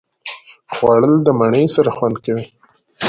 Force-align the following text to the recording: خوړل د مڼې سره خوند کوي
خوړل 0.73 1.13
د 1.23 1.27
مڼې 1.39 1.63
سره 1.75 1.89
خوند 1.97 2.17
کوي 2.25 2.45